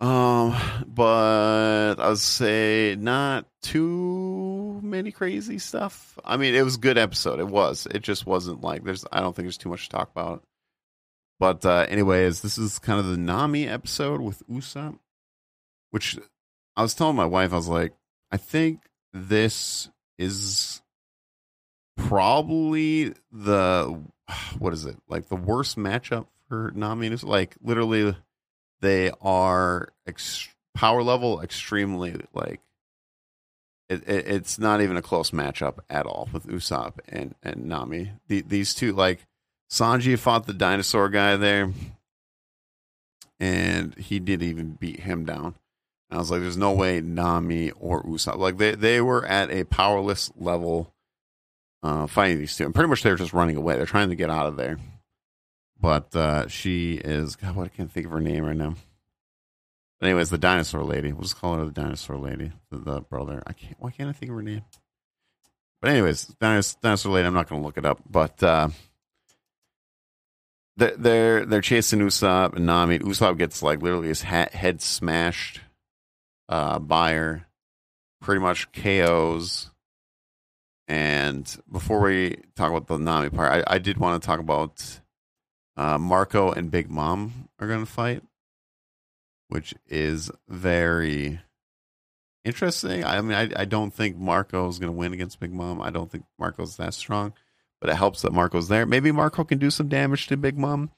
[0.00, 6.18] Um, but I would say not too many crazy stuff.
[6.24, 7.38] I mean, it was good episode.
[7.38, 7.86] It was.
[7.88, 9.06] It just wasn't like there's.
[9.12, 10.42] I don't think there's too much to talk about.
[11.42, 15.00] But uh, anyways, this is kind of the Nami episode with Usopp,
[15.90, 16.16] which
[16.76, 17.94] I was telling my wife, I was like,
[18.30, 19.88] I think this
[20.20, 20.82] is
[21.96, 24.00] probably the
[24.60, 28.14] what is it like the worst matchup for Nami and like literally
[28.80, 32.60] they are ex- power level extremely like
[33.88, 38.12] it, it, it's not even a close matchup at all with Usopp and and Nami.
[38.28, 39.26] The, these two like
[39.72, 41.72] Sanji fought the dinosaur guy there,
[43.40, 45.54] and he didn't even beat him down.
[46.10, 49.50] And I was like, "There's no way Nami or Usopp like they they were at
[49.50, 50.92] a powerless level
[51.82, 53.76] uh, fighting these two, and pretty much they're just running away.
[53.76, 54.78] They're trying to get out of there."
[55.80, 57.56] But uh, she is God.
[57.56, 58.74] What I can't think of her name right now.
[59.98, 61.12] But anyways, the dinosaur lady.
[61.12, 62.52] We'll just call her the dinosaur lady.
[62.70, 63.42] The, the brother.
[63.46, 63.76] I can't.
[63.78, 64.64] Why can't I think of her name?
[65.80, 67.26] But anyways, dinosaur, lady.
[67.26, 68.00] I'm not going to look it up.
[68.08, 68.68] But uh,
[70.76, 72.98] they're they're, chasing Usopp and Nami.
[73.00, 75.60] Usopp gets like literally his hat, head smashed
[76.48, 77.42] uh, by.
[78.20, 79.70] Pretty much KOs.
[80.86, 85.00] And before we talk about the Nami part, I, I did want to talk about
[85.76, 88.22] uh, Marco and Big Mom are going to fight,
[89.48, 91.40] which is very
[92.44, 93.04] interesting.
[93.04, 95.80] I mean, I, I don't think Marco is going to win against Big Mom.
[95.80, 97.32] I don't think Marco's that strong,
[97.82, 98.86] but it helps that Marco's there.
[98.86, 100.92] Maybe Marco can do some damage to Big Mom.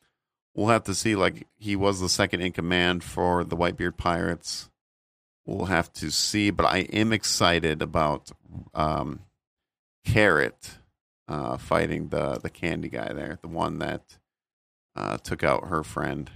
[0.55, 1.16] We'll have to see.
[1.16, 4.68] Like he was the second in command for the Whitebeard Pirates.
[5.47, 8.31] We'll have to see, but I am excited about
[8.75, 9.20] um,
[10.05, 10.77] Carrot
[11.27, 14.18] uh, fighting the the candy guy there, the one that
[14.94, 16.31] uh, took out her friend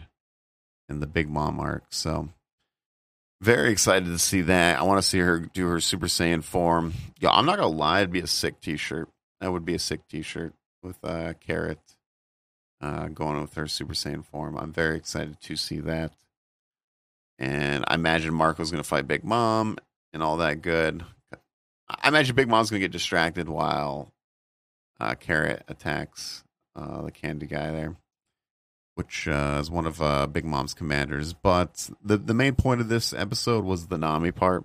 [0.89, 1.85] in the Big Mom arc.
[1.91, 2.31] So
[3.43, 4.79] very excited to see that.
[4.79, 6.95] I want to see her do her Super Saiyan form.
[7.21, 9.11] Yeah, I'm not gonna lie, it'd be a sick T-shirt.
[9.41, 11.79] That would be a sick T-shirt with uh, Carrot
[12.81, 14.57] uh, going with her Super Saiyan form.
[14.57, 16.13] I'm very excited to see that.
[17.39, 19.79] And I imagine Marco's gonna fight Big Mom
[20.13, 21.05] and all that good.
[21.89, 24.13] I imagine Big Mom's gonna get distracted while
[24.99, 26.43] uh, Carrot attacks
[26.75, 27.97] uh, the candy guy there
[28.99, 31.33] which uh, is one of uh, Big Mom's commanders.
[31.33, 34.65] But the the main point of this episode was the Nami part.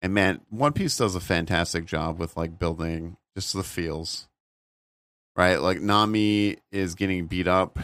[0.00, 4.28] And man, One Piece does a fantastic job with like building just the feels.
[5.36, 5.56] Right?
[5.56, 7.78] Like Nami is getting beat up,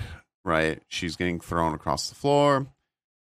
[0.45, 0.83] right?
[0.89, 2.67] She's getting thrown across the floor.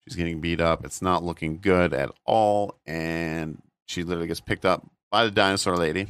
[0.04, 0.84] She's getting beat up.
[0.84, 2.76] It's not looking good at all.
[2.86, 6.08] And she literally gets picked up by the dinosaur lady.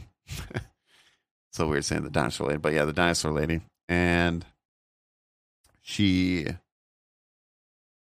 [1.52, 3.60] so weird saying the dinosaur lady, but yeah, the dinosaur lady.
[3.88, 4.44] And
[5.80, 6.46] she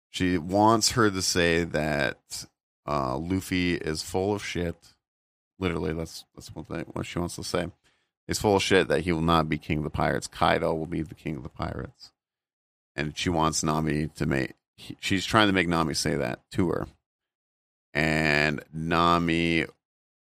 [0.09, 2.45] she wants her to say that
[2.87, 4.75] uh, Luffy is full of shit.
[5.59, 6.65] Literally, that's that's what
[6.95, 7.67] what she wants to say.
[8.27, 10.27] He's full of shit that he will not be king of the pirates.
[10.27, 12.11] Kaido will be the king of the pirates,
[12.95, 14.53] and she wants Nami to make.
[14.99, 16.87] She's trying to make Nami say that to her,
[17.93, 19.65] and Nami,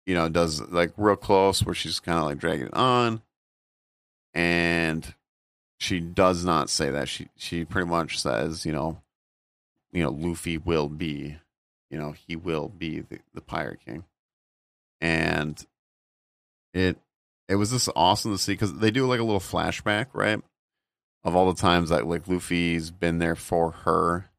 [0.05, 3.23] you know, does like real close where she's kind of like dragging it on,
[4.35, 5.15] and
[5.79, 7.09] she does not say that.
[7.09, 9.01] She she pretty much says, you know,
[9.93, 11.37] you know, Luffy will be,
[11.91, 14.05] you know, he will be the, the pirate king.
[15.01, 15.65] And
[16.73, 16.99] it
[17.53, 20.41] it was just awesome to see because they do like a little flashback, right?
[21.25, 24.31] Of all the times that like Luffy's been there for her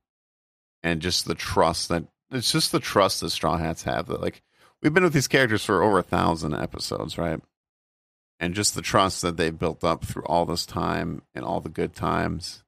[0.81, 4.41] and just the trust that it's just the trust that Straw Hats have that like
[4.81, 7.39] we've been with these characters for over a thousand episodes, right?
[8.43, 11.69] and just the trust that they've built up through all this time and all the
[11.69, 12.61] good times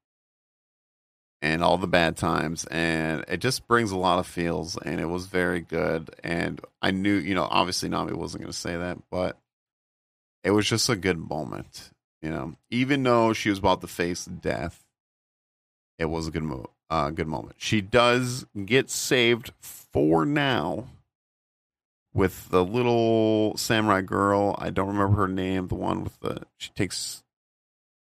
[1.42, 5.06] and all the bad times and it just brings a lot of feels and it
[5.06, 8.98] was very good and i knew you know obviously nami wasn't going to say that
[9.12, 9.38] but
[10.46, 14.26] it was just a good moment you know even though she was about to face
[14.26, 14.86] death
[16.00, 20.86] it was a good mo- uh, good moment she does get saved for now
[22.16, 24.56] with the little samurai girl.
[24.58, 25.68] I don't remember her name.
[25.68, 27.24] The one with the she takes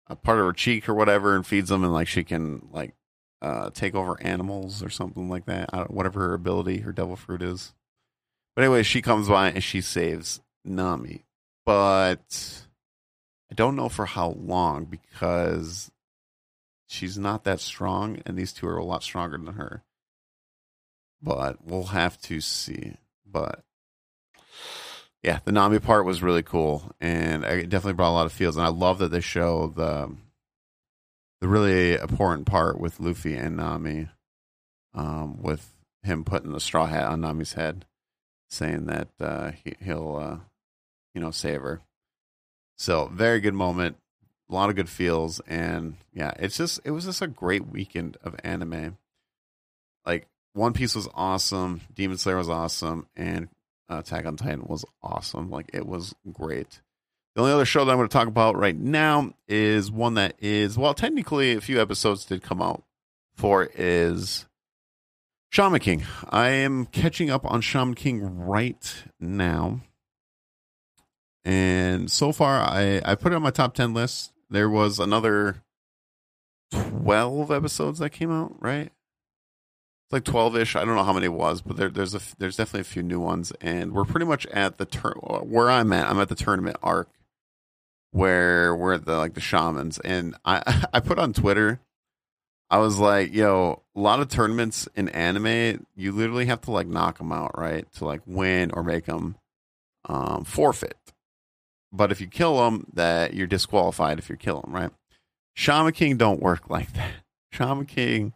[0.07, 2.95] a part of her cheek or whatever and feeds them, and like she can like
[3.41, 5.91] uh, take over animals or something like that.
[5.91, 7.73] whatever her ability, her devil fruit is.
[8.55, 11.25] But anyway, she comes by and she saves Nami,
[11.69, 12.63] but
[13.51, 15.91] I don't know for how long because
[16.87, 19.83] she's not that strong, and these two are a lot stronger than her.
[21.21, 22.95] But we'll have to see.
[23.23, 23.63] But
[25.21, 28.57] yeah, the Nami part was really cool, and it definitely brought a lot of feels.
[28.57, 30.15] And I love that they show the
[31.39, 34.07] the really important part with Luffy and Nami,
[34.95, 37.85] um, with him putting the straw hat on Nami's head,
[38.49, 40.48] saying that uh, he, will uh,
[41.13, 41.81] you know, save her.
[42.77, 43.97] So very good moment,
[44.49, 48.17] a lot of good feels, and yeah, it's just it was just a great weekend
[48.23, 48.97] of anime.
[50.05, 53.49] Like One Piece was awesome, Demon Slayer was awesome, and
[53.89, 55.49] uh, Attack on Titan was awesome.
[55.49, 56.81] Like it was great.
[57.35, 60.35] The only other show that I'm going to talk about right now is one that
[60.39, 62.83] is well, technically a few episodes did come out
[63.35, 64.45] for is
[65.49, 66.03] Shaman King.
[66.29, 69.81] I am catching up on Shaman King right now.
[71.49, 74.33] And so far I I put it on my top 10 list.
[74.51, 75.63] There was another
[76.71, 78.91] 12 episodes that came out, right?
[80.05, 80.75] It's like twelve ish.
[80.75, 83.03] I don't know how many it was, but there, there's a there's definitely a few
[83.03, 86.09] new ones, and we're pretty much at the turn where I'm at.
[86.09, 87.09] I'm at the tournament arc
[88.09, 91.79] where we're the like the shamans, and I I put on Twitter.
[92.71, 96.87] I was like, yo, a lot of tournaments in anime, you literally have to like
[96.87, 97.85] knock them out, right?
[97.93, 99.35] To like win or make them
[100.05, 100.97] um, forfeit.
[101.91, 104.91] But if you kill them, that you're disqualified if you kill them, right?
[105.55, 107.11] Shaman King don't work like that.
[107.51, 108.33] Shaman King,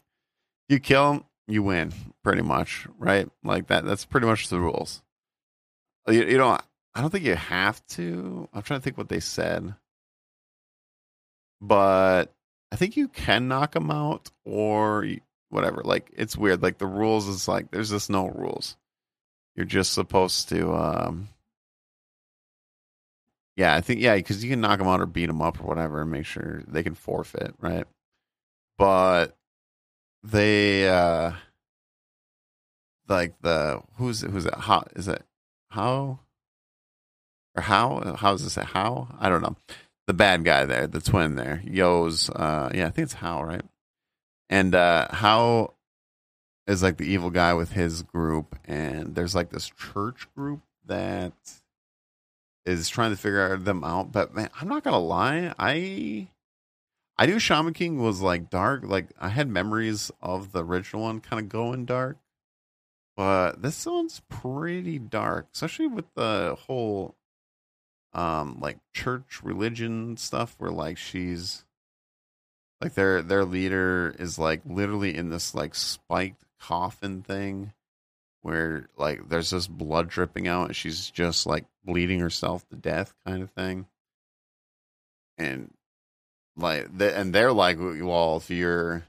[0.70, 1.93] you kill him, you win,
[2.24, 3.30] pretty much, right?
[3.43, 3.86] Like that.
[3.86, 5.01] That's pretty much the rules.
[6.08, 6.62] You, you don't.
[6.95, 8.47] I don't think you have to.
[8.54, 9.74] I'm trying to think what they said,
[11.62, 12.34] but
[12.72, 15.06] I think you can knock them out or
[15.49, 15.82] whatever.
[15.84, 16.62] Like it's weird.
[16.62, 18.78] Like the rules is like there's just no rules.
[19.56, 20.74] You're just supposed to.
[20.74, 21.30] um
[23.56, 25.68] Yeah, I think yeah, because you can knock them out or beat them up or
[25.68, 27.86] whatever, and make sure they can forfeit, right?
[28.78, 29.36] But
[30.24, 31.34] they uh
[33.08, 34.56] like the who's who's it?
[34.56, 35.24] How is it?
[35.70, 36.20] How
[37.56, 38.16] or how?
[38.18, 38.56] How is this?
[38.56, 39.16] How?
[39.20, 39.56] I don't know
[40.08, 42.30] the bad guy there, the twin there, Yoh's.
[42.30, 43.64] Uh, yeah, I think it's Hao, right?
[44.49, 45.74] And uh, Hao
[46.68, 51.34] is like the evil guy with his group, and there's like this church group that
[52.66, 54.11] is trying to figure them out.
[54.11, 56.28] But man, I'm not gonna lie, I
[57.18, 58.84] I knew Shaman King was like dark.
[58.84, 62.18] Like I had memories of the original one kind of going dark.
[63.16, 67.16] But this one's pretty dark, especially with the whole
[68.14, 71.66] um like church religion stuff where like she's
[72.82, 77.74] like their their leader is like literally in this like spiked coffin thing
[78.44, 83.14] where like there's this blood dripping out and she's just like bleeding herself to death
[83.26, 83.88] kind of thing.
[85.38, 85.74] And
[86.56, 89.04] like they, and they're like well if you're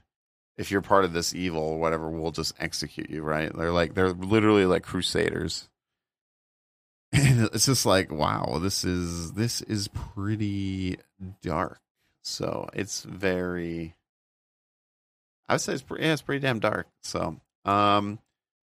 [0.57, 3.55] if you're part of this evil or whatever we'll just execute you right?
[3.55, 5.69] They're like they're literally like crusaders.
[7.13, 10.97] And it's just like wow this is this is pretty
[11.41, 11.79] dark.
[12.23, 13.95] So it's very
[15.47, 16.87] i would say it's pretty, yeah, it's pretty damn dark.
[17.03, 18.19] So um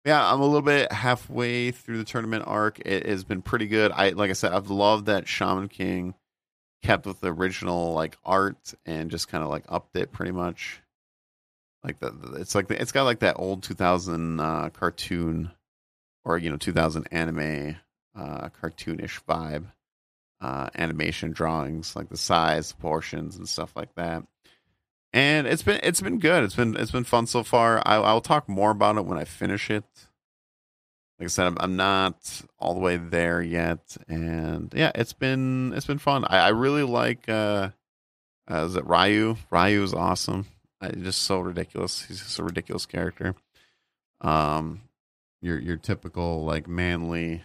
[0.04, 2.80] yeah i'm a little bit halfway through the tournament arc.
[2.80, 3.92] It has been pretty good.
[3.92, 6.14] I like i said i've loved that shaman king
[6.82, 10.80] kept with the original like art and just kind of like upped it pretty much.
[11.84, 15.50] Like the, it's like the, it's got like that old 2000 uh cartoon
[16.24, 17.76] or you know 2000 anime
[18.14, 19.66] uh, cartoonish vibe,
[20.40, 24.24] uh, animation drawings, like the size, portions, and stuff like that.
[25.12, 26.44] And it's been it's been good.
[26.44, 27.82] It's been it's been fun so far.
[27.84, 29.84] I, I'll talk more about it when I finish it.
[31.18, 35.72] Like I said, I'm, I'm not all the way there yet, and yeah, it's been
[35.74, 36.24] it's been fun.
[36.24, 37.70] I, I really like uh,
[38.50, 39.36] uh, is it Ryu?
[39.50, 40.46] Ryu is awesome.
[40.80, 42.02] I, just so ridiculous.
[42.02, 43.34] He's just a ridiculous character.
[44.20, 44.82] Um,
[45.42, 47.42] your your typical like manly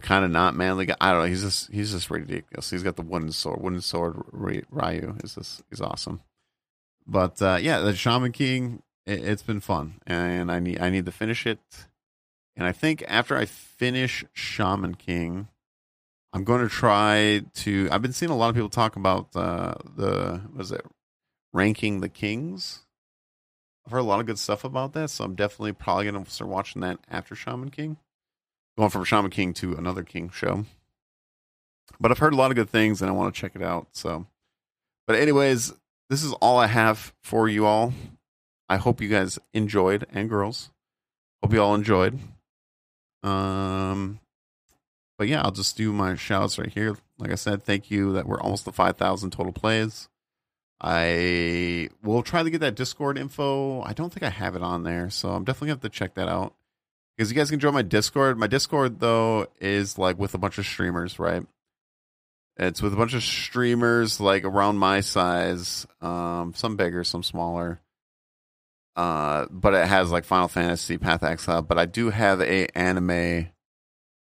[0.00, 0.96] kind of not manly guy.
[1.00, 1.28] I don't know.
[1.28, 2.70] He's just he's just ridiculous.
[2.70, 3.60] He's got the wooden sword.
[3.60, 5.62] Wooden sword Ryu is this.
[5.70, 6.20] he's awesome.
[7.06, 8.82] But uh, yeah, the Shaman King.
[9.06, 11.60] It, has been fun, and I need I need to finish it.
[12.56, 15.46] And I think after I finish Shaman King,
[16.32, 17.88] I'm going to try to.
[17.92, 20.84] I've been seeing a lot of people talk about uh, the was it
[21.52, 22.80] ranking the kings.
[23.86, 26.28] I've heard a lot of good stuff about that, so I'm definitely probably going to
[26.28, 27.98] start watching that after Shaman King
[28.76, 30.64] going from Shaman King to another King show.
[31.98, 33.88] But I've heard a lot of good things and I want to check it out.
[33.92, 34.26] So,
[35.06, 35.72] but anyways,
[36.08, 37.92] this is all I have for you all.
[38.68, 40.70] I hope you guys enjoyed and girls.
[41.42, 42.18] Hope you all enjoyed.
[43.22, 44.20] Um,
[45.18, 46.96] but yeah, I'll just do my shouts right here.
[47.18, 50.08] Like I said, thank you that we're almost to 5,000 total plays.
[50.80, 53.80] I will try to get that Discord info.
[53.82, 55.98] I don't think I have it on there, so I'm definitely going to have to
[55.98, 56.54] check that out
[57.16, 58.38] because you guys can join my Discord.
[58.38, 61.46] My Discord though is like with a bunch of streamers, right?
[62.58, 67.80] It's with a bunch of streamers like around my size, um, some bigger, some smaller.
[68.94, 71.62] Uh, but it has like Final Fantasy, Path Exile.
[71.62, 73.48] But I do have a anime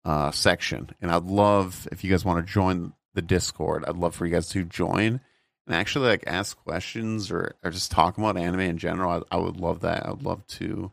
[0.06, 3.84] uh section, and I'd love if you guys want to join the Discord.
[3.86, 5.20] I'd love for you guys to join
[5.66, 9.24] and actually like ask questions or or just talk about anime in general.
[9.30, 10.06] I, I would love that.
[10.06, 10.92] I would love to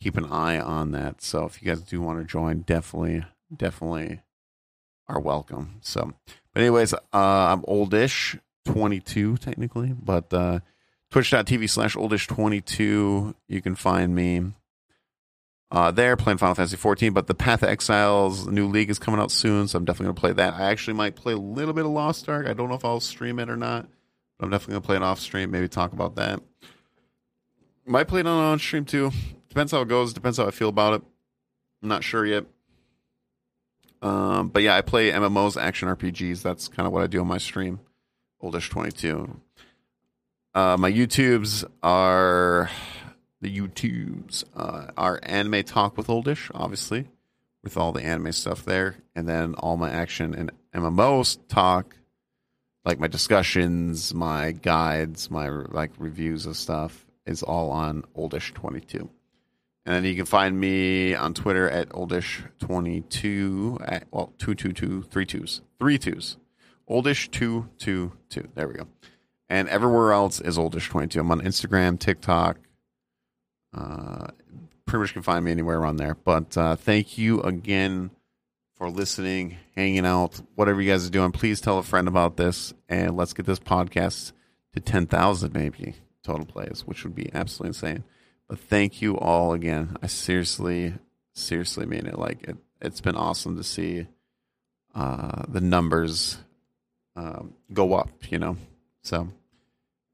[0.00, 1.22] keep an eye on that.
[1.22, 4.20] So if you guys do want to join, definitely, definitely
[5.08, 5.76] are welcome.
[5.82, 6.12] So,
[6.52, 8.36] but anyways, uh, I'm oldish,
[8.66, 10.60] 22 technically, but uh,
[11.10, 13.34] twitch.tv slash oldish 22.
[13.48, 14.52] You can find me
[15.72, 17.12] uh, there playing Final Fantasy 14.
[17.12, 20.20] But the Path of Exiles new league is coming out soon, so I'm definitely gonna
[20.20, 20.54] play that.
[20.54, 22.46] I actually might play a little bit of Lost Ark.
[22.46, 23.88] I don't know if I'll stream it or not.
[24.38, 25.50] But I'm definitely gonna play it off stream.
[25.50, 26.40] Maybe talk about that.
[27.86, 29.10] Might play it on on stream too.
[29.48, 30.12] Depends how it goes.
[30.12, 31.02] Depends how I feel about it.
[31.82, 32.44] I'm not sure yet.
[34.02, 36.42] Um, but yeah, I play MMOs, action RPGs.
[36.42, 37.80] That's kind of what I do on my stream.
[38.42, 39.40] Oldish twenty two.
[40.54, 42.70] Uh, my YouTubes are
[43.40, 47.06] the YouTubes uh, are Anime Talk with Oldish, obviously,
[47.62, 51.96] with all the anime stuff there, and then all my action and MMOs talk,
[52.84, 58.80] like my discussions, my guides, my like reviews of stuff, is all on Oldish Twenty
[58.80, 59.10] Two.
[59.86, 65.02] And then you can find me on Twitter at oldish22 at well two two two
[65.04, 66.36] three twos three twos
[66.86, 68.48] oldish two two two.
[68.54, 68.88] There we go.
[69.48, 71.18] And everywhere else is oldish22.
[71.20, 72.58] I'm on Instagram, TikTok.
[73.76, 74.28] Uh,
[74.84, 76.14] pretty much can find me anywhere around there.
[76.14, 78.10] But uh, thank you again
[78.74, 81.32] for listening, hanging out, whatever you guys are doing.
[81.32, 84.32] Please tell a friend about this, and let's get this podcast
[84.74, 88.04] to 10,000 maybe total plays, which would be absolutely insane.
[88.50, 89.96] But thank you all again.
[90.02, 90.94] I seriously,
[91.34, 92.18] seriously mean it.
[92.18, 94.08] Like it, it's been awesome to see
[94.92, 96.36] uh, the numbers
[97.14, 98.10] um, go up.
[98.28, 98.56] You know,
[99.04, 99.28] so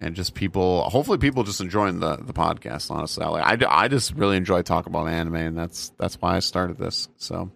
[0.01, 0.83] and just people.
[0.83, 2.91] Hopefully, people just enjoying the the podcast.
[2.91, 6.41] Honestly, like, I, I just really enjoy talking about anime, and that's that's why I
[6.41, 7.09] started this.
[7.17, 7.51] So.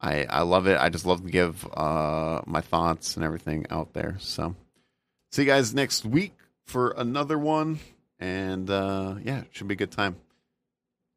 [0.00, 0.78] I, I love it.
[0.78, 4.14] I just love to give uh, my thoughts and everything out there.
[4.20, 4.54] So,
[5.32, 6.34] see you guys next week
[6.66, 7.80] for another one
[8.18, 10.16] and uh, yeah, it should be a good time.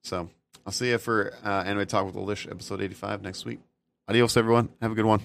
[0.03, 0.29] So
[0.65, 3.59] I'll see you for uh, Anime Talk with Oldish, episode 85 next week.
[4.07, 4.69] Adios, everyone.
[4.81, 5.21] Have a good one.